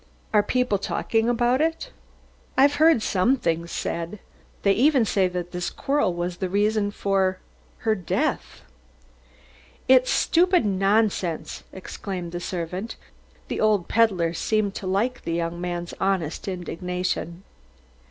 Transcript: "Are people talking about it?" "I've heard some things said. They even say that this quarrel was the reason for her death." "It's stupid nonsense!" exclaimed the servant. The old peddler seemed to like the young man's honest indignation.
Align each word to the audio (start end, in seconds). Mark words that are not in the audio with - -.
"Are 0.33 0.41
people 0.41 0.79
talking 0.79 1.29
about 1.29 1.61
it?" 1.61 1.91
"I've 2.57 2.77
heard 2.81 3.03
some 3.03 3.37
things 3.37 3.71
said. 3.71 4.17
They 4.63 4.71
even 4.71 5.05
say 5.05 5.27
that 5.27 5.51
this 5.51 5.69
quarrel 5.69 6.11
was 6.15 6.37
the 6.37 6.49
reason 6.49 6.89
for 6.89 7.37
her 7.85 7.93
death." 7.93 8.61
"It's 9.87 10.09
stupid 10.09 10.65
nonsense!" 10.65 11.65
exclaimed 11.71 12.31
the 12.31 12.39
servant. 12.39 12.95
The 13.47 13.61
old 13.61 13.87
peddler 13.87 14.33
seemed 14.33 14.73
to 14.77 14.87
like 14.87 15.21
the 15.21 15.33
young 15.33 15.61
man's 15.61 15.93
honest 15.99 16.47
indignation. 16.47 17.43